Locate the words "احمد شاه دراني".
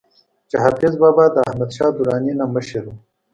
1.49-2.33